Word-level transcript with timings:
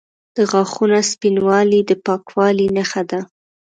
د 0.35 0.37
غاښونو 0.51 0.99
سپینوالی 1.11 1.79
د 1.89 1.91
پاکوالي 2.05 2.67
نښه 2.75 3.03
ده. 3.09 3.19